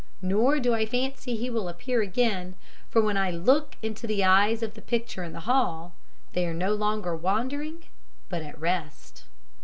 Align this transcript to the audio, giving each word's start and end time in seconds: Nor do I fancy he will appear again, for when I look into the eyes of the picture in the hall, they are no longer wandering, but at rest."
Nor 0.23 0.59
do 0.59 0.73
I 0.73 0.87
fancy 0.87 1.35
he 1.35 1.51
will 1.51 1.69
appear 1.69 2.01
again, 2.01 2.55
for 2.89 3.03
when 3.03 3.17
I 3.17 3.29
look 3.29 3.75
into 3.83 4.07
the 4.07 4.23
eyes 4.23 4.63
of 4.63 4.73
the 4.73 4.81
picture 4.81 5.23
in 5.23 5.31
the 5.31 5.41
hall, 5.41 5.93
they 6.33 6.47
are 6.47 6.55
no 6.55 6.73
longer 6.73 7.15
wandering, 7.15 7.83
but 8.27 8.41
at 8.41 8.59
rest." 8.59 9.25